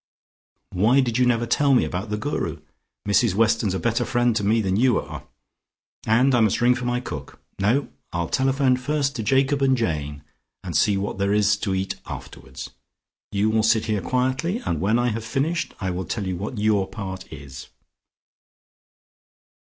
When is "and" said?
6.07-6.33, 9.61-9.77, 10.63-10.75, 14.65-14.81